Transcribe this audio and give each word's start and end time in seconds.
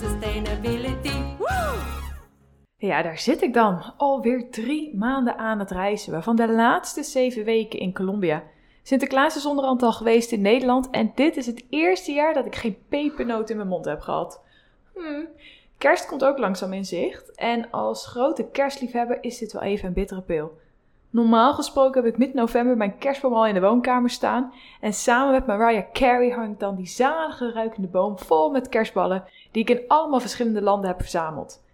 sustainability. 0.00 1.18
Ja, 2.76 3.02
daar 3.02 3.18
zit 3.18 3.42
ik 3.42 3.54
dan. 3.54 3.82
Alweer 3.96 4.50
drie 4.50 4.96
maanden 4.96 5.36
aan 5.36 5.58
het 5.58 5.70
reizen, 5.70 6.12
waarvan 6.12 6.36
de 6.36 6.48
laatste 6.48 7.02
zeven 7.02 7.44
weken 7.44 7.78
in 7.78 7.92
Colombia. 7.92 8.42
Sinterklaas 8.82 9.36
is 9.36 9.46
onderhand 9.46 9.82
al 9.82 9.92
geweest 9.92 10.32
in 10.32 10.40
Nederland 10.40 10.90
en 10.90 11.12
dit 11.14 11.36
is 11.36 11.46
het 11.46 11.64
eerste 11.70 12.12
jaar 12.12 12.34
dat 12.34 12.46
ik 12.46 12.54
geen 12.54 12.78
pepernoot 12.88 13.50
in 13.50 13.56
mijn 13.56 13.68
mond 13.68 13.84
heb 13.84 14.00
gehad. 14.00 14.40
Hmm. 14.94 15.28
Kerst 15.78 16.06
komt 16.06 16.24
ook 16.24 16.38
langzaam 16.38 16.72
in 16.72 16.84
zicht 16.84 17.34
en 17.34 17.70
als 17.70 18.06
grote 18.06 18.48
kerstliefhebber 18.52 19.18
is 19.20 19.38
dit 19.38 19.52
wel 19.52 19.62
even 19.62 19.88
een 19.88 19.94
bittere 19.94 20.22
pil. 20.22 20.58
Normaal 21.10 21.54
gesproken 21.54 22.02
heb 22.02 22.12
ik 22.12 22.18
mid-november 22.18 22.76
mijn 22.76 22.98
kerstboom 22.98 23.34
al 23.34 23.46
in 23.46 23.54
de 23.54 23.60
woonkamer 23.60 24.10
staan 24.10 24.52
en 24.80 24.92
samen 24.92 25.32
met 25.32 25.46
Mariah 25.46 25.92
Carey 25.92 26.30
hangt 26.30 26.60
dan 26.60 26.76
die 26.76 26.86
zalige 26.86 27.52
ruikende 27.52 27.88
boom 27.88 28.18
vol 28.18 28.50
met 28.50 28.68
kerstballen 28.68 29.24
die 29.50 29.62
ik 29.62 29.70
in 29.70 29.84
allemaal 29.88 30.20
verschillende 30.20 30.62
landen 30.62 30.88
heb 30.88 31.00
verzameld. 31.00 31.64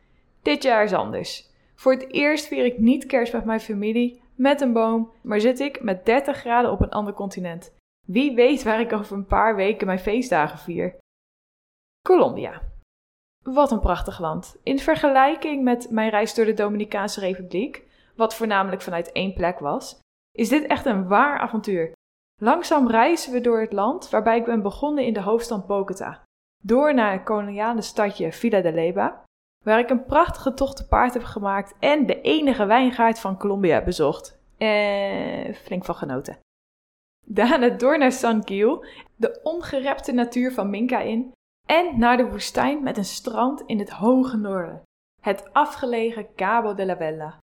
Dit 0.43 0.63
jaar 0.63 0.85
is 0.85 0.93
anders. 0.93 1.51
Voor 1.75 1.93
het 1.93 2.13
eerst 2.13 2.47
vier 2.47 2.65
ik 2.65 2.79
niet 2.79 3.07
kerst 3.07 3.33
met 3.33 3.45
mijn 3.45 3.61
familie, 3.61 4.21
met 4.35 4.61
een 4.61 4.73
boom, 4.73 5.11
maar 5.23 5.41
zit 5.41 5.61
ik 5.61 5.83
met 5.83 6.07
30 6.07 6.37
graden 6.37 6.71
op 6.71 6.81
een 6.81 6.91
ander 6.91 7.15
continent. 7.15 7.75
Wie 8.07 8.35
weet 8.35 8.63
waar 8.63 8.81
ik 8.81 8.93
over 8.93 9.17
een 9.17 9.27
paar 9.27 9.57
weken 9.57 9.87
mijn 9.87 9.99
feestdagen 9.99 10.59
vier. 10.59 10.97
Colombia. 12.03 12.63
Wat 13.43 13.71
een 13.71 13.81
prachtig 13.81 14.21
land. 14.21 14.57
In 14.63 14.79
vergelijking 14.79 15.65
met 15.65 15.91
mijn 15.91 16.11
reis 16.11 16.35
door 16.35 16.45
de 16.45 16.55
Dominicaanse 16.55 17.21
Republiek, 17.21 17.86
wat 18.17 18.35
voornamelijk 18.35 18.83
vanuit 18.83 19.13
één 19.13 19.35
plek 19.35 19.59
was, 19.59 19.99
is 20.33 20.49
dit 20.49 20.67
echt 20.67 20.87
een 20.87 21.09
waar 21.09 21.39
avontuur. 21.39 21.93
Langzaam 22.43 22.89
reizen 22.89 23.33
we 23.33 23.41
door 23.41 23.61
het 23.61 23.73
land, 23.73 24.11
waarbij 24.11 24.39
ik 24.39 24.45
ben 24.45 24.63
begonnen 24.63 25.05
in 25.05 25.13
de 25.13 25.23
hoofdstad 25.23 25.67
Bogota. 25.67 26.23
Door 26.63 26.95
naar 26.95 27.13
het 27.13 27.23
koloniale 27.23 27.83
stadje 27.83 28.33
Villa 28.33 28.61
de 28.61 28.73
Leyva, 28.73 29.25
waar 29.65 29.79
ik 29.79 29.91
een 29.91 30.05
prachtige 30.05 30.55
tocht 30.55 30.77
te 30.77 30.87
paard 30.87 31.15
heb 31.15 31.23
gemaakt 31.23 31.75
en 31.79 32.07
de 32.07 32.21
enige 32.21 32.67
wijngaard 32.67 33.19
van 33.19 33.39
Colombia 33.39 33.85
bezocht. 33.85 34.39
Eh, 34.59 35.55
flink 35.55 35.85
van 35.85 35.95
genoten. 35.95 36.39
Daarna 37.27 37.69
door 37.69 37.99
naar 37.99 38.13
San 38.13 38.47
Gil, 38.47 38.85
de 39.17 39.41
ongerepte 39.43 40.13
natuur 40.13 40.53
van 40.53 40.71
Minca 40.71 41.01
in, 41.01 41.33
en 41.67 41.99
naar 41.99 42.17
de 42.17 42.31
woestijn 42.31 42.83
met 42.83 42.97
een 42.97 43.05
strand 43.05 43.63
in 43.67 43.79
het 43.79 43.91
hoge 43.91 44.37
noorden, 44.37 44.83
het 45.23 45.53
afgelegen 45.53 46.35
Cabo 46.35 46.75
de 46.75 46.87
la 46.87 46.97
Vella. 46.97 47.39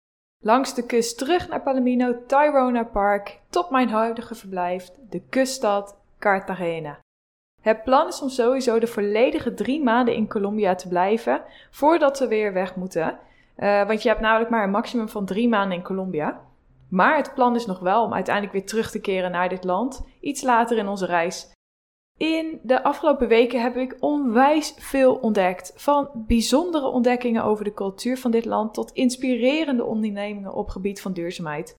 Langs 0.44 0.74
de 0.74 0.86
kust 0.86 1.18
terug 1.18 1.48
naar 1.48 1.62
Palomino 1.62 2.14
Tyrona 2.26 2.84
Park, 2.84 3.40
tot 3.50 3.70
mijn 3.70 3.88
huidige 3.88 4.34
verblijf, 4.34 4.90
de 5.10 5.22
kuststad 5.28 5.96
Cartagena. 6.18 6.98
Het 7.60 7.82
plan 7.82 8.06
is 8.06 8.22
om 8.22 8.28
sowieso 8.28 8.78
de 8.78 8.86
volledige 8.86 9.54
drie 9.54 9.82
maanden 9.82 10.14
in 10.14 10.28
Colombia 10.28 10.74
te 10.74 10.88
blijven 10.88 11.42
voordat 11.70 12.18
we 12.18 12.28
weer 12.28 12.52
weg 12.52 12.76
moeten. 12.76 13.18
Uh, 13.58 13.86
want 13.86 14.02
je 14.02 14.08
hebt 14.08 14.20
namelijk 14.20 14.50
maar 14.50 14.64
een 14.64 14.70
maximum 14.70 15.08
van 15.08 15.24
drie 15.24 15.48
maanden 15.48 15.76
in 15.76 15.84
Colombia. 15.84 16.40
Maar 16.88 17.16
het 17.16 17.34
plan 17.34 17.54
is 17.54 17.66
nog 17.66 17.78
wel 17.78 18.04
om 18.04 18.14
uiteindelijk 18.14 18.54
weer 18.54 18.66
terug 18.66 18.90
te 18.90 19.00
keren 19.00 19.30
naar 19.30 19.48
dit 19.48 19.64
land, 19.64 20.06
iets 20.20 20.42
later 20.42 20.78
in 20.78 20.88
onze 20.88 21.06
reis. 21.06 21.50
In 22.18 22.60
de 22.62 22.82
afgelopen 22.82 23.28
weken 23.28 23.62
heb 23.62 23.76
ik 23.76 23.96
onwijs 24.00 24.74
veel 24.76 25.14
ontdekt. 25.14 25.72
Van 25.76 26.10
bijzondere 26.14 26.86
ontdekkingen 26.86 27.44
over 27.44 27.64
de 27.64 27.74
cultuur 27.74 28.18
van 28.18 28.30
dit 28.30 28.44
land 28.44 28.74
tot 28.74 28.92
inspirerende 28.92 29.84
ondernemingen 29.84 30.54
op 30.54 30.68
gebied 30.68 31.00
van 31.00 31.12
duurzaamheid. 31.12 31.74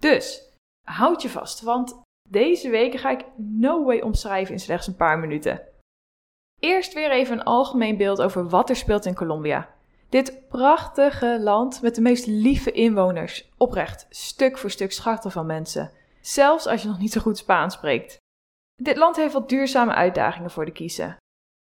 Dus, 0.00 0.52
houd 0.84 1.22
je 1.22 1.28
vast, 1.28 1.60
want 1.60 2.00
deze 2.28 2.70
weken 2.70 2.98
ga 2.98 3.10
ik 3.10 3.24
no 3.36 3.84
way 3.84 4.00
omschrijven 4.00 4.54
in 4.54 4.60
slechts 4.60 4.86
een 4.86 4.96
paar 4.96 5.18
minuten. 5.18 5.62
Eerst 6.60 6.92
weer 6.92 7.10
even 7.10 7.38
een 7.38 7.44
algemeen 7.44 7.96
beeld 7.96 8.22
over 8.22 8.48
wat 8.48 8.70
er 8.70 8.76
speelt 8.76 9.04
in 9.04 9.14
Colombia. 9.14 9.74
Dit 10.08 10.48
prachtige 10.48 11.38
land 11.40 11.82
met 11.82 11.94
de 11.94 12.00
meest 12.00 12.26
lieve 12.26 12.72
inwoners. 12.72 13.50
Oprecht, 13.56 14.06
stuk 14.10 14.58
voor 14.58 14.70
stuk 14.70 14.92
schachten 14.92 15.30
van 15.30 15.46
mensen. 15.46 15.90
Zelfs 16.20 16.66
als 16.66 16.82
je 16.82 16.88
nog 16.88 16.98
niet 16.98 17.12
zo 17.12 17.20
goed 17.20 17.38
Spaans 17.38 17.74
spreekt. 17.74 18.16
Dit 18.82 18.96
land 18.96 19.16
heeft 19.16 19.32
wat 19.32 19.48
duurzame 19.48 19.92
uitdagingen 19.92 20.50
voor 20.50 20.64
de 20.64 20.72
kiezen. 20.72 21.16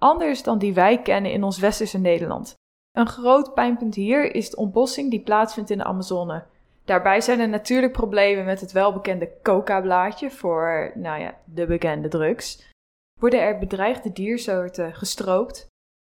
Anders 0.03 0.43
dan 0.43 0.59
die 0.59 0.75
wij 0.75 1.03
kennen 1.03 1.33
in 1.33 1.43
ons 1.43 1.59
westerse 1.59 1.99
Nederland. 1.99 2.55
Een 2.93 3.07
groot 3.07 3.55
pijnpunt 3.55 3.95
hier 3.95 4.34
is 4.34 4.51
de 4.51 4.57
ontbossing 4.57 5.11
die 5.11 5.23
plaatsvindt 5.23 5.71
in 5.71 5.79
de 5.79 5.84
Amazone. 5.84 6.47
Daarbij 6.84 7.21
zijn 7.21 7.41
er 7.41 7.49
natuurlijk 7.49 7.93
problemen 7.93 8.45
met 8.45 8.61
het 8.61 8.73
welbekende 8.73 9.33
coca-blaadje 9.43 10.31
voor, 10.31 10.93
nou 10.95 11.21
ja, 11.21 11.39
de 11.45 11.67
bekende 11.67 12.09
drugs. 12.09 12.71
Worden 13.21 13.41
er 13.41 13.59
bedreigde 13.59 14.13
diersoorten 14.13 14.95
gestroopt? 14.95 15.67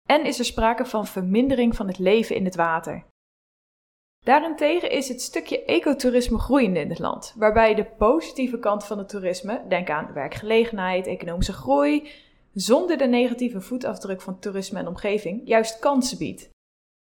En 0.09 0.25
is 0.25 0.39
er 0.39 0.45
sprake 0.45 0.85
van 0.85 1.07
vermindering 1.07 1.77
van 1.77 1.87
het 1.87 1.99
leven 1.99 2.37
in 2.37 2.45
het 2.45 2.55
water? 2.55 3.05
Daarentegen 4.27 4.91
is 4.91 5.09
het 5.09 5.23
stukje 5.23 5.65
ecotourisme 5.65 6.39
groeiende 6.39 6.81
in 6.81 6.89
het 6.89 6.99
land, 6.99 7.35
waarbij 7.37 7.75
de 7.75 7.85
positieve 7.85 8.59
kant 8.59 8.85
van 8.85 8.99
het 8.99 9.09
toerisme, 9.09 9.63
denk 9.69 9.91
aan 9.91 10.13
werkgelegenheid, 10.13 11.07
economische 11.07 11.53
groei, 11.53 12.11
zonder 12.53 12.97
de 12.97 13.07
negatieve 13.07 13.61
voetafdruk 13.61 14.21
van 14.21 14.39
toerisme 14.39 14.79
en 14.79 14.89
omgeving, 14.89 15.41
juist 15.45 15.79
kansen 15.79 16.19
biedt. 16.19 16.49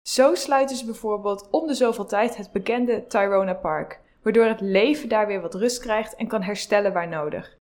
Zo 0.07 0.35
sluiten 0.35 0.75
ze 0.75 0.85
bijvoorbeeld 0.85 1.47
om 1.51 1.67
de 1.67 1.73
zoveel 1.73 2.05
tijd 2.05 2.37
het 2.37 2.51
bekende 2.51 3.05
Tyrona 3.07 3.53
Park, 3.53 3.99
waardoor 4.21 4.45
het 4.45 4.61
leven 4.61 5.09
daar 5.09 5.27
weer 5.27 5.41
wat 5.41 5.55
rust 5.55 5.79
krijgt 5.79 6.15
en 6.15 6.27
kan 6.27 6.41
herstellen 6.41 6.93
waar 6.93 7.07
nodig. 7.07 7.57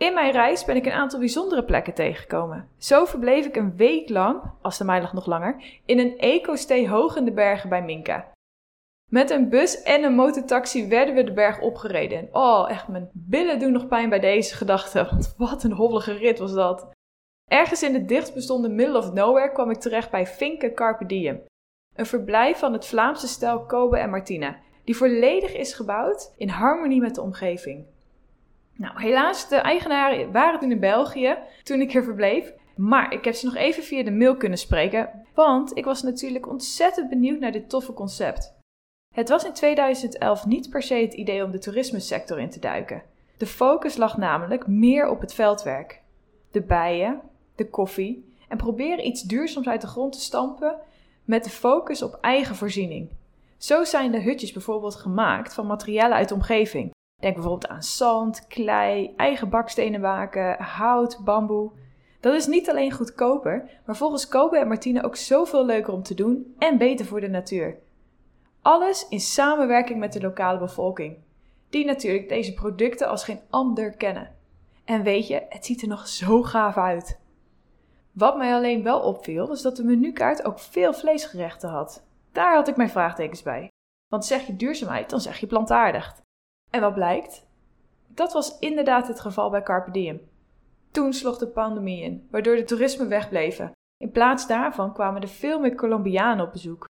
In 0.00 0.14
mijn 0.14 0.32
reis 0.32 0.64
ben 0.64 0.76
ik 0.76 0.86
een 0.86 0.92
aantal 0.92 1.18
bijzondere 1.18 1.64
plekken 1.64 1.94
tegengekomen. 1.94 2.68
Zo 2.78 3.04
verbleef 3.04 3.46
ik 3.46 3.56
een 3.56 3.76
week 3.76 4.08
lang, 4.08 4.42
als 4.62 4.78
de 4.78 4.84
mij 4.84 5.00
nog 5.12 5.26
langer, 5.26 5.80
in 5.84 5.98
een 5.98 6.18
eco-stay 6.18 6.88
hoog 6.88 7.16
in 7.16 7.24
de 7.24 7.32
bergen 7.32 7.68
bij 7.68 7.82
Minka. 7.82 8.34
Met 9.10 9.30
een 9.30 9.48
bus 9.48 9.82
en 9.82 10.02
een 10.02 10.14
motortaxi 10.14 10.88
werden 10.88 11.14
we 11.14 11.24
de 11.24 11.32
berg 11.32 11.60
opgereden. 11.60 12.28
Oh, 12.32 12.70
echt, 12.70 12.88
mijn 12.88 13.10
billen 13.12 13.58
doen 13.58 13.72
nog 13.72 13.86
pijn 13.86 14.08
bij 14.08 14.18
deze 14.18 14.54
gedachte, 14.54 15.04
want 15.10 15.34
wat 15.36 15.64
een 15.64 15.72
hobbelige 15.72 16.12
rit 16.12 16.38
was 16.38 16.52
dat. 16.52 16.90
Ergens 17.50 17.82
in 17.82 17.94
het 17.94 18.08
dichtbestonden 18.08 18.74
middle 18.74 18.98
of 18.98 19.12
nowhere 19.12 19.52
kwam 19.52 19.70
ik 19.70 19.78
terecht 19.78 20.10
bij 20.10 20.26
Finke 20.26 20.72
Carpe 20.72 21.06
Diem. 21.06 21.42
Een 21.94 22.06
verblijf 22.06 22.58
van 22.58 22.72
het 22.72 22.86
Vlaamse 22.86 23.28
stel 23.28 23.64
Kobe 23.64 23.98
en 23.98 24.10
Martina, 24.10 24.56
die 24.84 24.96
volledig 24.96 25.54
is 25.54 25.74
gebouwd 25.74 26.32
in 26.36 26.48
harmonie 26.48 27.00
met 27.00 27.14
de 27.14 27.22
omgeving. 27.22 27.86
Nou, 28.76 29.00
helaas, 29.00 29.48
de 29.48 29.56
eigenaren 29.56 30.32
waren 30.32 30.60
toen 30.60 30.70
in 30.70 30.80
België 30.80 31.38
toen 31.62 31.80
ik 31.80 31.94
er 31.94 32.04
verbleef. 32.04 32.52
Maar 32.76 33.12
ik 33.12 33.24
heb 33.24 33.34
ze 33.34 33.46
nog 33.46 33.54
even 33.54 33.82
via 33.82 34.02
de 34.02 34.10
mail 34.10 34.36
kunnen 34.36 34.58
spreken, 34.58 35.26
want 35.34 35.76
ik 35.76 35.84
was 35.84 36.02
natuurlijk 36.02 36.48
ontzettend 36.48 37.08
benieuwd 37.08 37.40
naar 37.40 37.52
dit 37.52 37.68
toffe 37.68 37.92
concept. 37.92 38.55
Het 39.16 39.28
was 39.28 39.44
in 39.44 39.52
2011 39.52 40.46
niet 40.46 40.70
per 40.70 40.82
se 40.82 40.94
het 40.94 41.14
idee 41.14 41.44
om 41.44 41.50
de 41.50 41.58
toerismesector 41.58 42.38
in 42.40 42.50
te 42.50 42.58
duiken. 42.58 43.02
De 43.36 43.46
focus 43.46 43.96
lag 43.96 44.16
namelijk 44.16 44.66
meer 44.66 45.08
op 45.08 45.20
het 45.20 45.34
veldwerk. 45.34 46.02
De 46.50 46.62
bijen, 46.62 47.20
de 47.54 47.68
koffie 47.70 48.34
en 48.48 48.56
proberen 48.56 49.06
iets 49.06 49.22
duurzaams 49.22 49.68
uit 49.68 49.80
de 49.80 49.86
grond 49.86 50.12
te 50.12 50.20
stampen 50.20 50.76
met 51.24 51.44
de 51.44 51.50
focus 51.50 52.02
op 52.02 52.18
eigen 52.20 52.56
voorziening. 52.56 53.08
Zo 53.58 53.84
zijn 53.84 54.10
de 54.10 54.20
hutjes 54.20 54.52
bijvoorbeeld 54.52 54.94
gemaakt 54.94 55.54
van 55.54 55.66
materialen 55.66 56.16
uit 56.16 56.28
de 56.28 56.34
omgeving. 56.34 56.90
Denk 57.20 57.34
bijvoorbeeld 57.34 57.68
aan 57.68 57.82
zand, 57.82 58.46
klei, 58.46 59.12
eigen 59.16 59.48
bakstenen 59.48 60.00
maken, 60.00 60.62
hout, 60.62 61.18
bamboe. 61.24 61.70
Dat 62.20 62.34
is 62.34 62.46
niet 62.46 62.70
alleen 62.70 62.92
goedkoper, 62.92 63.70
maar 63.86 63.96
volgens 63.96 64.28
Kobe 64.28 64.58
en 64.58 64.68
Martine 64.68 65.02
ook 65.02 65.16
zoveel 65.16 65.66
leuker 65.66 65.92
om 65.92 66.02
te 66.02 66.14
doen 66.14 66.54
en 66.58 66.78
beter 66.78 67.06
voor 67.06 67.20
de 67.20 67.28
natuur. 67.28 67.84
Alles 68.66 69.08
in 69.08 69.20
samenwerking 69.20 69.98
met 69.98 70.12
de 70.12 70.20
lokale 70.20 70.58
bevolking, 70.58 71.18
die 71.70 71.84
natuurlijk 71.84 72.28
deze 72.28 72.54
producten 72.54 73.08
als 73.08 73.24
geen 73.24 73.40
ander 73.50 73.96
kennen. 73.96 74.34
En 74.84 75.02
weet 75.02 75.26
je, 75.26 75.46
het 75.48 75.66
ziet 75.66 75.82
er 75.82 75.88
nog 75.88 76.08
zo 76.08 76.42
gaaf 76.42 76.76
uit. 76.76 77.20
Wat 78.12 78.36
mij 78.36 78.54
alleen 78.54 78.82
wel 78.82 79.00
opviel, 79.00 79.46
was 79.46 79.62
dat 79.62 79.76
de 79.76 79.84
menukaart 79.84 80.44
ook 80.44 80.58
veel 80.58 80.92
vleesgerechten 80.92 81.68
had. 81.68 82.06
Daar 82.32 82.54
had 82.54 82.68
ik 82.68 82.76
mijn 82.76 82.90
vraagtekens 82.90 83.42
bij. 83.42 83.68
Want 84.08 84.24
zeg 84.24 84.46
je 84.46 84.56
duurzaamheid, 84.56 85.10
dan 85.10 85.20
zeg 85.20 85.38
je 85.38 85.46
plantaardig. 85.46 86.20
En 86.70 86.80
wat 86.80 86.94
blijkt? 86.94 87.46
Dat 88.06 88.32
was 88.32 88.58
inderdaad 88.58 89.08
het 89.08 89.20
geval 89.20 89.50
bij 89.50 89.62
Carpe 89.62 89.90
Diem. 89.90 90.20
Toen 90.90 91.12
sloeg 91.12 91.38
de 91.38 91.48
pandemie 91.48 92.02
in, 92.02 92.28
waardoor 92.30 92.56
de 92.56 92.64
toerisme 92.64 93.06
wegbleven. 93.06 93.72
In 93.96 94.10
plaats 94.10 94.46
daarvan 94.46 94.92
kwamen 94.92 95.22
er 95.22 95.28
veel 95.28 95.60
meer 95.60 95.74
Colombianen 95.74 96.46
op 96.46 96.52
bezoek, 96.52 96.86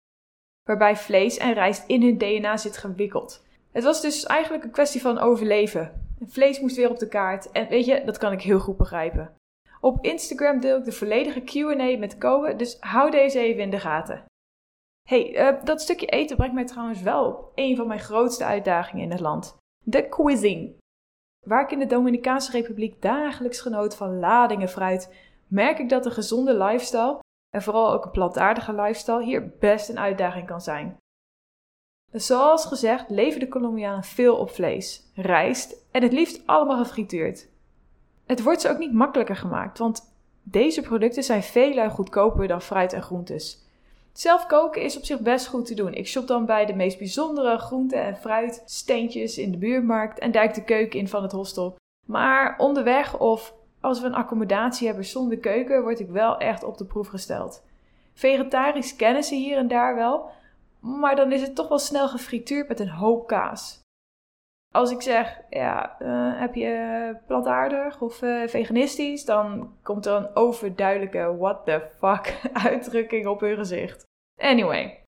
waarbij 0.69 0.95
vlees 0.95 1.37
en 1.37 1.53
rijst 1.53 1.83
in 1.87 2.01
hun 2.01 2.17
DNA 2.17 2.57
zit 2.57 2.77
gewikkeld. 2.77 3.43
Het 3.71 3.83
was 3.83 4.01
dus 4.01 4.25
eigenlijk 4.25 4.63
een 4.63 4.71
kwestie 4.71 5.01
van 5.01 5.19
overleven. 5.19 6.01
Vlees 6.27 6.59
moest 6.59 6.75
weer 6.75 6.89
op 6.89 6.99
de 6.99 7.07
kaart 7.07 7.51
en 7.51 7.67
weet 7.67 7.85
je, 7.85 8.03
dat 8.05 8.17
kan 8.17 8.31
ik 8.31 8.41
heel 8.41 8.59
goed 8.59 8.77
begrijpen. 8.77 9.35
Op 9.79 10.05
Instagram 10.05 10.59
deel 10.59 10.77
ik 10.77 10.85
de 10.85 10.91
volledige 10.91 11.41
QA 11.41 11.97
met 11.99 12.17
Kobe, 12.17 12.55
dus 12.55 12.77
hou 12.79 13.11
deze 13.11 13.39
even 13.39 13.61
in 13.61 13.69
de 13.69 13.79
gaten. 13.79 14.23
Hey, 15.09 15.53
uh, 15.53 15.63
dat 15.63 15.81
stukje 15.81 16.05
eten 16.05 16.35
brengt 16.35 16.55
mij 16.55 16.65
trouwens 16.65 17.01
wel 17.01 17.25
op 17.25 17.51
een 17.55 17.75
van 17.75 17.87
mijn 17.87 17.99
grootste 17.99 18.45
uitdagingen 18.45 19.03
in 19.03 19.11
het 19.11 19.19
land: 19.19 19.57
de 19.83 20.09
cuisine. 20.09 20.73
Waar 21.45 21.63
ik 21.63 21.71
in 21.71 21.79
de 21.79 21.85
Dominicaanse 21.85 22.51
Republiek 22.51 23.01
dagelijks 23.01 23.59
genoot 23.59 23.95
van 23.95 24.19
ladingen 24.19 24.69
fruit, 24.69 25.13
merk 25.47 25.79
ik 25.79 25.89
dat 25.89 26.05
een 26.05 26.11
gezonde 26.11 26.53
lifestyle 26.57 27.19
en 27.49 27.61
vooral 27.61 27.93
ook 27.93 28.05
een 28.05 28.11
plantaardige 28.11 28.73
lifestyle 28.73 29.23
hier 29.23 29.49
best 29.59 29.89
een 29.89 29.99
uitdaging 29.99 30.47
kan 30.47 30.61
zijn. 30.61 30.97
Zoals 32.11 32.65
gezegd 32.65 33.09
leven 33.09 33.39
de 33.39 33.47
Colombianen 33.47 34.03
veel 34.03 34.37
op 34.37 34.49
vlees, 34.49 35.11
rijst 35.13 35.85
en 35.91 36.03
het 36.03 36.13
liefst 36.13 36.47
allemaal 36.47 36.77
gefrituurd. 36.77 37.47
Het 38.25 38.43
wordt 38.43 38.61
ze 38.61 38.69
ook 38.69 38.77
niet 38.77 38.93
makkelijker 38.93 39.35
gemaakt, 39.35 39.77
want 39.77 40.15
deze 40.43 40.81
producten 40.81 41.23
zijn 41.23 41.43
veel 41.43 41.89
goedkoper 41.89 42.47
dan 42.47 42.61
fruit 42.61 42.93
en 42.93 43.01
groentes. 43.01 43.65
Zelf 44.13 44.45
koken 44.45 44.81
is 44.81 44.97
op 44.97 45.03
zich 45.03 45.19
best 45.19 45.47
goed 45.47 45.65
te 45.65 45.73
doen. 45.73 45.93
Ik 45.93 46.07
shop 46.07 46.27
dan 46.27 46.45
bij 46.45 46.65
de 46.65 46.75
meest 46.75 46.97
bijzondere 46.97 47.57
groenten 47.57 48.03
en 48.03 48.17
fruitsteentjes 48.17 49.37
in 49.37 49.51
de 49.51 49.57
buurmarkt 49.57 50.19
en 50.19 50.31
duik 50.31 50.53
de 50.53 50.63
keuken 50.63 50.99
in 50.99 51.07
van 51.07 51.23
het 51.23 51.31
hostel. 51.31 51.75
Maar 52.07 52.57
onderweg 52.57 53.19
of 53.19 53.53
als 53.85 54.01
we 54.01 54.05
een 54.05 54.15
accommodatie 54.15 54.87
hebben 54.87 55.05
zonder 55.05 55.37
keuken, 55.37 55.81
word 55.81 55.99
ik 55.99 56.09
wel 56.09 56.37
echt 56.37 56.63
op 56.63 56.77
de 56.77 56.85
proef 56.85 57.07
gesteld. 57.07 57.63
Vegetarisch 58.13 58.95
kennen 58.95 59.23
ze 59.23 59.35
hier 59.35 59.57
en 59.57 59.67
daar 59.67 59.95
wel, 59.95 60.29
maar 60.79 61.15
dan 61.15 61.31
is 61.31 61.41
het 61.41 61.55
toch 61.55 61.67
wel 61.67 61.79
snel 61.79 62.07
gefrituurd 62.07 62.67
met 62.67 62.79
een 62.79 62.89
hoop 62.89 63.27
kaas. 63.27 63.83
Als 64.73 64.91
ik 64.91 65.01
zeg, 65.01 65.41
ja, 65.49 65.95
uh, 66.01 66.39
heb 66.39 66.55
je 66.55 67.15
plantaardig 67.27 68.01
of 68.01 68.21
uh, 68.21 68.47
veganistisch, 68.47 69.25
dan 69.25 69.73
komt 69.83 70.05
er 70.05 70.13
een 70.13 70.35
overduidelijke 70.35 71.35
what 71.37 71.65
the 71.65 71.87
fuck 71.99 72.39
uitdrukking 72.67 73.27
op 73.27 73.39
hun 73.39 73.55
gezicht. 73.55 74.03
Anyway, 74.41 75.01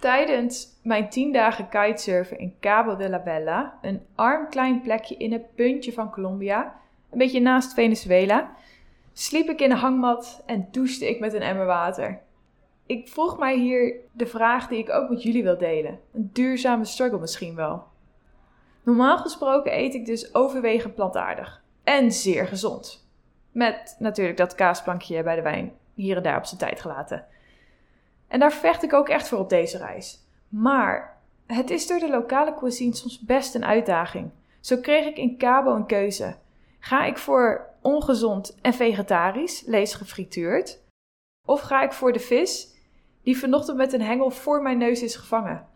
tijdens 0.00 0.80
mijn 0.82 1.08
10 1.08 1.32
dagen 1.32 1.68
kitesurfen 1.68 2.38
in 2.38 2.56
Cabo 2.60 2.96
de 2.96 3.08
la 3.08 3.22
Bella, 3.22 3.78
een 3.82 4.06
arm 4.14 4.48
klein 4.48 4.80
plekje 4.80 5.16
in 5.16 5.32
het 5.32 5.54
puntje 5.54 5.92
van 5.92 6.10
Colombia, 6.10 6.84
een 7.10 7.18
beetje 7.18 7.40
naast 7.40 7.74
Venezuela, 7.74 8.54
sliep 9.12 9.48
ik 9.48 9.60
in 9.60 9.70
een 9.70 9.76
hangmat 9.76 10.42
en 10.46 10.68
douchte 10.70 11.08
ik 11.08 11.20
met 11.20 11.34
een 11.34 11.42
emmer 11.42 11.66
water. 11.66 12.20
Ik 12.86 13.08
vroeg 13.08 13.38
mij 13.38 13.58
hier 13.58 13.94
de 14.12 14.26
vraag 14.26 14.68
die 14.68 14.78
ik 14.78 14.90
ook 14.90 15.08
met 15.08 15.22
jullie 15.22 15.42
wil 15.42 15.58
delen. 15.58 16.00
Een 16.12 16.30
duurzame 16.32 16.84
struggle 16.84 17.18
misschien 17.18 17.54
wel. 17.54 17.84
Normaal 18.82 19.18
gesproken 19.18 19.78
eet 19.78 19.94
ik 19.94 20.06
dus 20.06 20.34
overwegend 20.34 20.94
plantaardig. 20.94 21.62
En 21.84 22.12
zeer 22.12 22.46
gezond. 22.46 23.08
Met 23.52 23.96
natuurlijk 23.98 24.36
dat 24.36 24.54
kaasplankje 24.54 25.22
bij 25.22 25.36
de 25.36 25.42
wijn 25.42 25.72
hier 25.94 26.16
en 26.16 26.22
daar 26.22 26.36
op 26.36 26.44
zijn 26.44 26.60
tijd 26.60 26.80
gelaten. 26.80 27.26
En 28.28 28.40
daar 28.40 28.52
vecht 28.52 28.82
ik 28.82 28.92
ook 28.92 29.08
echt 29.08 29.28
voor 29.28 29.38
op 29.38 29.48
deze 29.48 29.78
reis. 29.78 30.24
Maar 30.48 31.16
het 31.46 31.70
is 31.70 31.86
door 31.86 31.98
de 31.98 32.10
lokale 32.10 32.54
cuisine 32.54 32.94
soms 32.94 33.20
best 33.20 33.54
een 33.54 33.64
uitdaging. 33.64 34.30
Zo 34.60 34.76
kreeg 34.76 35.06
ik 35.06 35.16
in 35.16 35.38
Cabo 35.38 35.74
een 35.74 35.86
keuze. 35.86 36.36
Ga 36.78 37.04
ik 37.04 37.18
voor 37.18 37.66
ongezond 37.82 38.56
en 38.60 38.74
vegetarisch, 38.74 39.62
lees 39.66 39.94
gefrituurd? 39.94 40.80
Of 41.46 41.60
ga 41.60 41.82
ik 41.82 41.92
voor 41.92 42.12
de 42.12 42.18
vis 42.18 42.74
die 43.22 43.38
vanochtend 43.38 43.76
met 43.76 43.92
een 43.92 44.02
hengel 44.02 44.30
voor 44.30 44.62
mijn 44.62 44.78
neus 44.78 45.02
is 45.02 45.16
gevangen? 45.16 45.66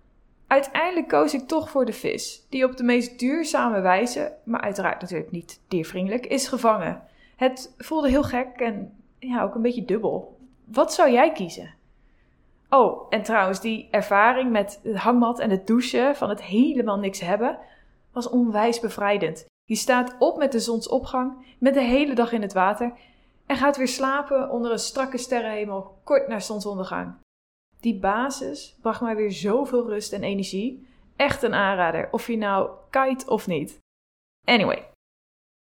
Uiteindelijk 0.47 1.09
koos 1.09 1.35
ik 1.35 1.49
toch 1.49 1.71
voor 1.71 1.85
de 1.85 1.93
vis, 1.93 2.47
die 2.49 2.65
op 2.65 2.77
de 2.77 2.83
meest 2.83 3.19
duurzame 3.19 3.81
wijze, 3.81 4.37
maar 4.45 4.61
uiteraard 4.61 5.01
natuurlijk 5.01 5.31
niet 5.31 5.61
diervriendelijk, 5.69 6.27
is 6.27 6.49
gevangen. 6.49 7.03
Het 7.37 7.75
voelde 7.79 8.09
heel 8.09 8.23
gek 8.23 8.49
en 8.57 8.93
ja, 9.19 9.43
ook 9.43 9.55
een 9.55 9.63
beetje 9.63 9.85
dubbel. 9.85 10.39
Wat 10.65 10.95
zou 10.95 11.11
jij 11.11 11.33
kiezen? 11.33 11.75
Oh, 12.69 13.07
en 13.11 13.23
trouwens, 13.23 13.61
die 13.61 13.89
ervaring 13.91 14.51
met 14.51 14.81
het 14.83 14.97
hangmat 14.97 15.39
en 15.39 15.51
het 15.51 15.67
douchen 15.67 16.17
van 16.17 16.29
het 16.29 16.43
helemaal 16.43 16.99
niks 16.99 17.21
hebben, 17.21 17.59
was 18.13 18.29
onwijs 18.29 18.81
bevrijdend. 18.81 19.47
Je 19.71 19.77
staat 19.77 20.17
op 20.19 20.37
met 20.37 20.53
de 20.53 20.61
zonsopgang, 20.61 21.57
met 21.59 21.75
de 21.75 21.83
hele 21.83 22.15
dag 22.15 22.33
in 22.33 22.43
het 22.43 22.53
water 22.53 22.93
en 23.47 23.57
gaat 23.57 23.77
weer 23.77 23.89
slapen 23.89 24.51
onder 24.51 24.73
een 24.73 24.79
strakke 24.79 25.19
sterrenhemel 25.19 26.01
kort 26.05 26.29
na 26.29 26.41
zonsondergang. 26.41 27.15
Die 27.81 27.99
basis 27.99 28.77
bracht 28.81 29.01
mij 29.01 29.17
weer 29.17 29.33
zoveel 29.33 29.87
rust 29.87 30.13
en 30.13 30.23
energie. 30.23 30.89
Echt 31.17 31.43
een 31.43 31.55
aanrader, 31.55 32.09
of 32.11 32.27
je 32.27 32.37
nou 32.37 32.71
kite 32.91 33.31
of 33.31 33.47
niet. 33.47 33.79
Anyway, 34.47 34.89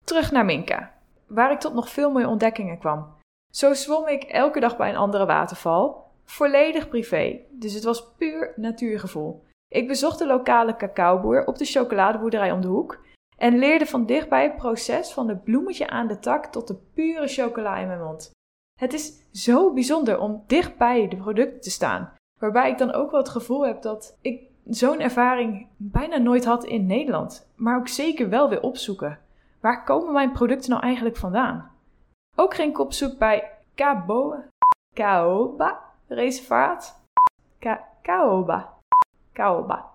terug 0.06 0.32
naar 0.32 0.46
Minka, 0.46 0.94
waar 1.28 1.52
ik 1.52 1.60
tot 1.60 1.74
nog 1.74 1.90
veel 1.90 2.12
mooie 2.12 2.28
ontdekkingen 2.28 2.80
kwam. 2.80 3.16
Zo 3.54 3.74
zwom 3.74 4.08
ik 4.08 4.24
elke 4.24 4.60
dag 4.60 4.78
bij 4.78 4.90
een 4.90 4.96
andere 4.96 5.26
waterval, 5.26 6.12
volledig 6.26 6.90
privé, 6.90 7.40
dus 7.50 7.74
het 7.74 7.84
was 7.84 8.14
puur 8.18 8.54
natuurgevoel. 8.56 9.44
Ik 9.68 9.88
bezocht 9.88 10.20
de 10.20 10.28
lokale 10.28 10.76
cacaoboer 10.76 11.46
op 11.46 11.58
de 11.58 11.66
chocoladeboerderij 11.66 12.52
om 12.52 12.62
de 12.62 12.68
hoek 12.68 13.00
en 13.42 13.58
leerde 13.58 13.86
van 13.86 14.06
dichtbij 14.06 14.44
het 14.44 14.56
proces 14.56 15.14
van 15.14 15.28
het 15.28 15.44
bloemetje 15.44 15.90
aan 15.90 16.08
de 16.08 16.20
tak 16.20 16.46
tot 16.46 16.68
de 16.68 16.76
pure 16.94 17.28
chocola 17.28 17.78
in 17.78 17.88
mijn 17.88 18.02
mond. 18.02 18.32
Het 18.80 18.94
is 18.94 19.14
zo 19.32 19.74
bijzonder 19.74 20.20
om 20.20 20.44
dichtbij 20.48 21.08
de 21.08 21.16
producten 21.16 21.62
te 21.62 21.70
staan, 21.70 22.14
waarbij 22.40 22.72
ik 22.72 22.78
dan 22.78 22.92
ook 22.92 23.12
wel 23.12 23.20
het 23.20 23.30
gevoel 23.30 23.66
heb 23.66 23.82
dat 23.82 24.18
ik 24.22 24.42
zo'n 24.66 25.00
ervaring 25.00 25.68
bijna 25.78 26.18
nooit 26.18 26.46
had 26.46 26.66
in 26.66 26.86
Nederland, 26.86 27.52
maar 27.56 27.78
ook 27.78 27.88
zeker 27.88 28.30
wel 28.30 28.50
weer 28.50 28.62
opzoeken. 28.62 29.20
Waar 29.60 29.84
komen 29.84 30.14
mijn 30.14 30.32
producten 30.32 30.70
nou 30.70 30.84
eigenlijk 30.84 31.18
vandaan? 31.18 31.72
Ook 32.36 32.54
ging 32.54 32.70
ik 32.70 32.80
op 32.80 32.94
zoek 32.94 33.18
bij 33.18 33.52
Cabo, 33.76 34.36
Caoba 34.94 35.80
Reservaat. 36.08 37.04
Ka 37.60 37.88
Caoba. 38.02 38.74
Caoba 39.34 39.90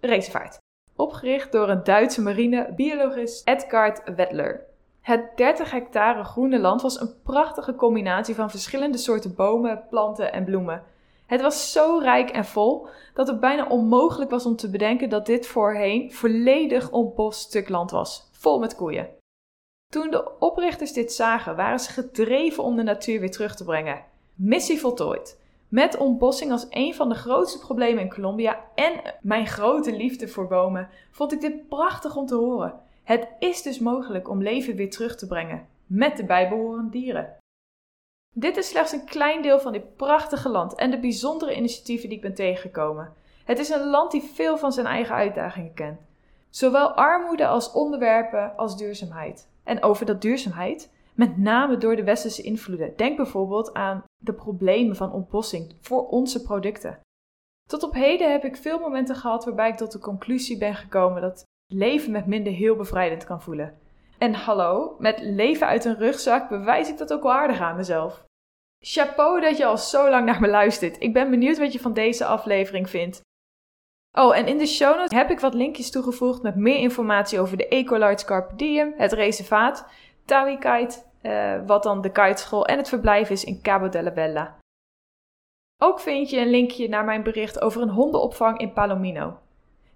Reservaat. 0.00 0.61
Opgericht 1.02 1.52
door 1.52 1.68
een 1.68 1.84
Duitse 1.84 2.22
marinebiologist 2.22 3.48
Edgard 3.48 4.14
Wettler. 4.16 4.64
Het 5.00 5.36
30 5.36 5.70
hectare 5.70 6.24
groene 6.24 6.58
land 6.58 6.82
was 6.82 7.00
een 7.00 7.14
prachtige 7.22 7.74
combinatie 7.74 8.34
van 8.34 8.50
verschillende 8.50 8.98
soorten 8.98 9.34
bomen, 9.34 9.84
planten 9.90 10.32
en 10.32 10.44
bloemen. 10.44 10.82
Het 11.26 11.40
was 11.40 11.72
zo 11.72 11.98
rijk 11.98 12.30
en 12.30 12.44
vol 12.44 12.86
dat 13.14 13.28
het 13.28 13.40
bijna 13.40 13.66
onmogelijk 13.66 14.30
was 14.30 14.46
om 14.46 14.56
te 14.56 14.70
bedenken 14.70 15.08
dat 15.08 15.26
dit 15.26 15.46
voorheen 15.46 16.12
volledig 16.12 16.90
ontbost 16.90 17.40
stuk 17.40 17.68
land 17.68 17.90
was, 17.90 18.28
vol 18.32 18.58
met 18.58 18.74
koeien. 18.74 19.08
Toen 19.92 20.10
de 20.10 20.38
oprichters 20.38 20.92
dit 20.92 21.12
zagen, 21.12 21.56
waren 21.56 21.80
ze 21.80 21.90
gedreven 21.90 22.62
om 22.62 22.76
de 22.76 22.82
natuur 22.82 23.20
weer 23.20 23.30
terug 23.30 23.56
te 23.56 23.64
brengen. 23.64 24.04
Missie 24.34 24.80
voltooid. 24.80 25.41
Met 25.72 25.96
ontbossing 25.96 26.52
als 26.52 26.66
een 26.70 26.94
van 26.94 27.08
de 27.08 27.14
grootste 27.14 27.58
problemen 27.58 28.02
in 28.02 28.10
Colombia 28.10 28.64
en 28.74 28.92
mijn 29.20 29.46
grote 29.46 29.96
liefde 29.96 30.28
voor 30.28 30.48
bomen, 30.48 30.88
vond 31.10 31.32
ik 31.32 31.40
dit 31.40 31.68
prachtig 31.68 32.16
om 32.16 32.26
te 32.26 32.34
horen. 32.34 32.80
Het 33.02 33.28
is 33.38 33.62
dus 33.62 33.78
mogelijk 33.78 34.28
om 34.28 34.42
leven 34.42 34.76
weer 34.76 34.90
terug 34.90 35.16
te 35.16 35.26
brengen, 35.26 35.66
met 35.86 36.16
de 36.16 36.24
bijbehorende 36.24 36.90
dieren. 36.90 37.36
Dit 38.34 38.56
is 38.56 38.68
slechts 38.68 38.92
een 38.92 39.04
klein 39.04 39.42
deel 39.42 39.60
van 39.60 39.72
dit 39.72 39.96
prachtige 39.96 40.48
land 40.48 40.74
en 40.74 40.90
de 40.90 41.00
bijzondere 41.00 41.56
initiatieven 41.56 42.08
die 42.08 42.16
ik 42.16 42.22
ben 42.22 42.34
tegengekomen. 42.34 43.12
Het 43.44 43.58
is 43.58 43.68
een 43.68 43.90
land 43.90 44.10
die 44.10 44.22
veel 44.22 44.58
van 44.58 44.72
zijn 44.72 44.86
eigen 44.86 45.14
uitdagingen 45.14 45.74
kent. 45.74 46.00
Zowel 46.50 46.92
armoede 46.92 47.46
als 47.46 47.72
onderwerpen 47.72 48.56
als 48.56 48.76
duurzaamheid. 48.76 49.48
En 49.64 49.82
over 49.82 50.06
dat 50.06 50.22
duurzaamheid, 50.22 50.90
met 51.14 51.36
name 51.36 51.76
door 51.76 51.96
de 51.96 52.04
westerse 52.04 52.42
invloeden. 52.42 52.96
Denk 52.96 53.16
bijvoorbeeld 53.16 53.74
aan 53.74 54.04
de 54.16 54.32
problemen 54.32 54.96
van 54.96 55.12
ontbossing 55.12 55.76
voor 55.80 56.08
onze 56.08 56.42
producten. 56.42 57.00
Tot 57.68 57.82
op 57.82 57.94
heden 57.94 58.32
heb 58.32 58.44
ik 58.44 58.56
veel 58.56 58.78
momenten 58.78 59.16
gehad 59.16 59.44
waarbij 59.44 59.68
ik 59.68 59.76
tot 59.76 59.92
de 59.92 59.98
conclusie 59.98 60.58
ben 60.58 60.74
gekomen 60.74 61.22
dat 61.22 61.44
leven 61.72 62.12
met 62.12 62.26
minder 62.26 62.52
heel 62.52 62.76
bevrijdend 62.76 63.24
kan 63.24 63.42
voelen. 63.42 63.78
En 64.18 64.34
hallo, 64.34 64.96
met 64.98 65.18
leven 65.20 65.66
uit 65.66 65.84
een 65.84 65.98
rugzak 65.98 66.48
bewijs 66.48 66.88
ik 66.88 66.98
dat 66.98 67.12
ook 67.12 67.22
wel 67.22 67.32
aardig 67.32 67.60
aan 67.60 67.76
mezelf. 67.76 68.24
Chapeau 68.84 69.40
dat 69.40 69.56
je 69.56 69.64
al 69.64 69.78
zo 69.78 70.10
lang 70.10 70.26
naar 70.26 70.40
me 70.40 70.48
luistert. 70.48 71.02
Ik 71.02 71.12
ben 71.12 71.30
benieuwd 71.30 71.58
wat 71.58 71.72
je 71.72 71.80
van 71.80 71.92
deze 71.92 72.24
aflevering 72.24 72.90
vindt. 72.90 73.20
Oh, 74.18 74.36
en 74.36 74.46
in 74.46 74.58
de 74.58 74.66
show 74.66 74.96
notes 74.96 75.18
heb 75.18 75.30
ik 75.30 75.40
wat 75.40 75.54
linkjes 75.54 75.90
toegevoegd 75.90 76.42
met 76.42 76.56
meer 76.56 76.78
informatie 76.78 77.40
over 77.40 77.56
de 77.56 77.68
Ecolarts 77.68 78.24
Carpe 78.24 78.94
het 78.96 79.12
reservaat, 79.12 79.86
Tawi 80.24 80.58
Kite, 80.58 81.02
uh, 81.22 81.66
wat 81.66 81.82
dan 81.82 82.00
de 82.00 82.10
kiteschool 82.10 82.66
en 82.66 82.76
het 82.78 82.88
verblijf 82.88 83.30
is 83.30 83.44
in 83.44 83.62
Cabo 83.62 83.88
de 83.88 84.02
la 84.02 84.10
Bella. 84.10 84.58
Ook 85.82 86.00
vind 86.00 86.30
je 86.30 86.40
een 86.40 86.50
linkje 86.50 86.88
naar 86.88 87.04
mijn 87.04 87.22
bericht 87.22 87.60
over 87.60 87.82
een 87.82 87.88
hondenopvang 87.88 88.58
in 88.58 88.72
Palomino. 88.72 89.38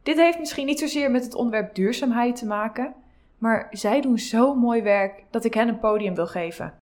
Dit 0.02 0.16
heeft 0.16 0.38
misschien 0.38 0.66
niet 0.66 0.78
zozeer 0.78 1.10
met 1.10 1.24
het 1.24 1.34
onderwerp 1.34 1.74
duurzaamheid 1.74 2.36
te 2.36 2.46
maken, 2.46 2.94
maar 3.38 3.66
zij 3.70 4.00
doen 4.00 4.18
zo 4.18 4.54
mooi 4.54 4.82
werk 4.82 5.24
dat 5.30 5.44
ik 5.44 5.54
hen 5.54 5.68
een 5.68 5.78
podium 5.78 6.14
wil 6.14 6.26
geven. 6.26 6.74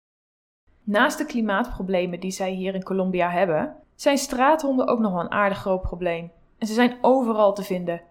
Naast 0.83 1.17
de 1.17 1.25
klimaatproblemen 1.25 2.19
die 2.19 2.31
zij 2.31 2.51
hier 2.51 2.75
in 2.75 2.83
Colombia 2.83 3.29
hebben, 3.29 3.75
zijn 3.95 4.17
straathonden 4.17 4.87
ook 4.87 4.99
nog 4.99 5.11
wel 5.11 5.21
een 5.21 5.31
aardig 5.31 5.57
groot 5.57 5.81
probleem. 5.81 6.31
En 6.57 6.67
ze 6.67 6.73
zijn 6.73 6.97
overal 7.01 7.53
te 7.53 7.63
vinden. 7.63 8.01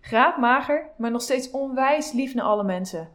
Graadmager, 0.00 0.90
maar 0.96 1.10
nog 1.10 1.22
steeds 1.22 1.50
onwijs 1.50 2.12
lief 2.12 2.34
naar 2.34 2.44
alle 2.44 2.64
mensen. 2.64 3.08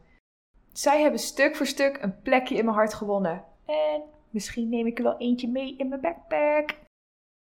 Zij 0.77 1.01
hebben 1.01 1.19
stuk 1.19 1.55
voor 1.55 1.65
stuk 1.65 1.97
een 2.01 2.21
plekje 2.21 2.55
in 2.55 2.65
mijn 2.65 2.77
hart 2.77 2.93
gewonnen. 2.93 3.43
En 3.65 4.01
misschien 4.29 4.69
neem 4.69 4.87
ik 4.87 4.97
er 4.97 5.03
wel 5.03 5.17
eentje 5.17 5.47
mee 5.47 5.75
in 5.77 5.87
mijn 5.87 6.01
backpack. 6.01 6.75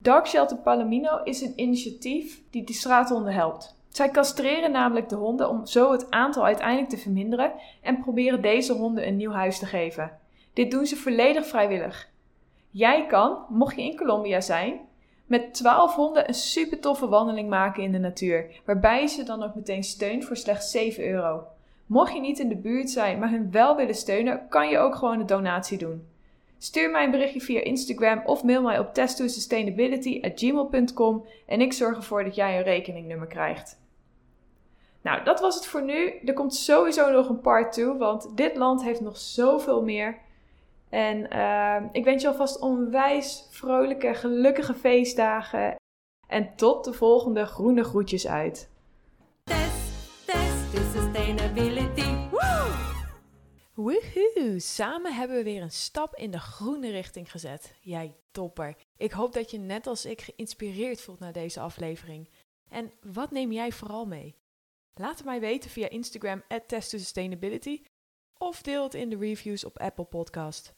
Dark 0.02 0.26
Shelter 0.26 0.56
Palomino 0.56 1.22
is 1.22 1.40
een 1.40 1.52
initiatief 1.56 2.42
die 2.50 2.64
de 2.64 2.72
straathonden 2.72 3.32
helpt. 3.32 3.76
Zij 3.88 4.10
castreren 4.10 4.70
namelijk 4.70 5.08
de 5.08 5.14
honden 5.14 5.48
om 5.48 5.66
zo 5.66 5.92
het 5.92 6.10
aantal 6.10 6.44
uiteindelijk 6.44 6.88
te 6.88 6.96
verminderen 6.96 7.52
en 7.82 8.00
proberen 8.00 8.42
deze 8.42 8.72
honden 8.72 9.06
een 9.06 9.16
nieuw 9.16 9.32
huis 9.32 9.58
te 9.58 9.66
geven. 9.66 10.18
Dit 10.52 10.70
doen 10.70 10.86
ze 10.86 10.96
volledig 10.96 11.46
vrijwillig. 11.46 12.10
Jij 12.70 13.06
kan, 13.06 13.46
mocht 13.48 13.76
je 13.76 13.82
in 13.82 13.96
Colombia 13.96 14.40
zijn, 14.40 14.80
met 15.26 15.54
12 15.54 15.94
honden 15.94 16.28
een 16.28 16.34
super 16.34 16.80
toffe 16.80 17.08
wandeling 17.08 17.48
maken 17.48 17.82
in 17.82 17.92
de 17.92 17.98
natuur, 17.98 18.60
waarbij 18.64 19.00
je 19.00 19.08
ze 19.08 19.22
dan 19.22 19.42
ook 19.42 19.54
meteen 19.54 19.84
steunt 19.84 20.24
voor 20.24 20.36
slechts 20.36 20.70
7 20.70 21.04
euro. 21.04 21.53
Mocht 21.86 22.12
je 22.12 22.20
niet 22.20 22.38
in 22.38 22.48
de 22.48 22.56
buurt 22.56 22.90
zijn, 22.90 23.18
maar 23.18 23.30
hun 23.30 23.50
wel 23.50 23.76
willen 23.76 23.94
steunen, 23.94 24.48
kan 24.48 24.68
je 24.68 24.78
ook 24.78 24.94
gewoon 24.94 25.20
een 25.20 25.26
donatie 25.26 25.78
doen. 25.78 26.08
Stuur 26.58 26.90
mij 26.90 27.04
een 27.04 27.10
berichtje 27.10 27.40
via 27.40 27.60
Instagram 27.60 28.22
of 28.24 28.44
mail 28.44 28.62
mij 28.62 28.78
op 28.78 28.94
test2sustainability@gmail.com 28.94 31.26
en 31.46 31.60
ik 31.60 31.72
zorg 31.72 31.96
ervoor 31.96 32.24
dat 32.24 32.34
jij 32.34 32.56
een 32.56 32.62
rekeningnummer 32.62 33.26
krijgt. 33.26 33.82
Nou, 35.02 35.24
dat 35.24 35.40
was 35.40 35.54
het 35.54 35.66
voor 35.66 35.82
nu. 35.82 36.12
Er 36.24 36.32
komt 36.32 36.54
sowieso 36.54 37.10
nog 37.10 37.28
een 37.28 37.40
part 37.40 37.72
2, 37.72 37.86
want 37.86 38.36
dit 38.36 38.56
land 38.56 38.82
heeft 38.82 39.00
nog 39.00 39.16
zoveel 39.16 39.82
meer. 39.82 40.18
En 40.88 41.26
uh, 41.32 41.76
ik 41.92 42.04
wens 42.04 42.22
je 42.22 42.28
alvast 42.28 42.60
onwijs 42.60 43.46
vrolijke, 43.50 44.14
gelukkige 44.14 44.74
feestdagen. 44.74 45.74
En 46.28 46.52
tot 46.56 46.84
de 46.84 46.92
volgende 46.92 47.46
groene 47.46 47.84
groetjes 47.84 48.26
uit. 48.26 48.70
Test, 49.44 50.26
test! 50.26 50.54
Woehoe! 53.74 54.58
Samen 54.58 55.14
hebben 55.14 55.36
we 55.36 55.42
weer 55.42 55.62
een 55.62 55.70
stap 55.70 56.14
in 56.14 56.30
de 56.30 56.38
groene 56.38 56.90
richting 56.90 57.30
gezet. 57.30 57.74
Jij 57.80 58.16
topper. 58.30 58.76
Ik 58.96 59.12
hoop 59.12 59.32
dat 59.32 59.50
je 59.50 59.58
net 59.58 59.86
als 59.86 60.04
ik 60.04 60.20
geïnspireerd 60.20 61.00
voelt 61.00 61.18
naar 61.18 61.32
deze 61.32 61.60
aflevering. 61.60 62.30
En 62.70 62.92
wat 63.00 63.30
neem 63.30 63.52
jij 63.52 63.72
vooral 63.72 64.06
mee? 64.06 64.36
Laat 64.94 65.16
het 65.16 65.24
mij 65.24 65.40
weten 65.40 65.70
via 65.70 65.88
Instagram 65.88 66.42
at 66.48 66.74
Sustainability 66.78 67.82
of 68.38 68.62
deel 68.62 68.82
het 68.82 68.94
in 68.94 69.10
de 69.10 69.16
reviews 69.16 69.64
op 69.64 69.78
Apple 69.78 70.04
Podcast. 70.04 70.74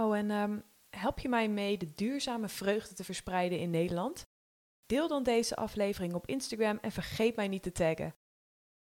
Oh, 0.00 0.16
en 0.16 0.30
um, 0.30 0.64
help 0.96 1.18
je 1.18 1.28
mij 1.28 1.48
mee 1.48 1.76
de 1.76 1.94
duurzame 1.94 2.48
vreugde 2.48 2.94
te 2.94 3.04
verspreiden 3.04 3.58
in 3.58 3.70
Nederland? 3.70 4.26
Deel 4.86 5.08
dan 5.08 5.22
deze 5.22 5.56
aflevering 5.56 6.14
op 6.14 6.26
Instagram 6.26 6.78
en 6.80 6.92
vergeet 6.92 7.36
mij 7.36 7.48
niet 7.48 7.62
te 7.62 7.72
taggen. 7.72 8.14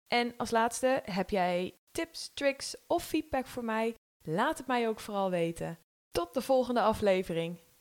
En 0.06 0.36
als 0.36 0.50
laatste, 0.50 1.02
heb 1.04 1.30
jij 1.30 1.78
tips, 1.98 2.30
tricks 2.34 2.76
of 2.86 3.04
feedback 3.04 3.46
voor 3.46 3.64
mij? 3.64 3.94
Laat 4.22 4.58
het 4.58 4.66
mij 4.66 4.88
ook 4.88 5.00
vooral 5.00 5.30
weten. 5.30 5.78
Tot 6.10 6.34
de 6.34 6.42
volgende 6.42 6.80
aflevering. 6.80 7.58